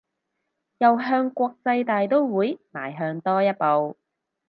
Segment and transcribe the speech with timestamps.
[0.79, 3.95] 又向國際大刀會邁向多一步